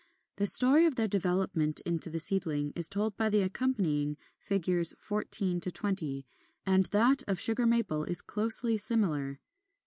The 0.37 0.47
story 0.47 0.87
of 0.87 0.95
their 0.95 1.07
development 1.07 1.79
into 1.81 2.09
the 2.09 2.19
seedling 2.19 2.73
is 2.75 2.89
told 2.89 3.15
by 3.17 3.29
the 3.29 3.43
accompanying 3.43 4.17
Fig. 4.39 4.65
14 4.97 5.59
20; 5.59 6.25
and 6.65 6.87
that 6.87 7.21
of 7.27 7.39
Sugar 7.39 7.67
Maple 7.67 8.05
is 8.05 8.21
closely 8.21 8.79
similar. 8.79 9.39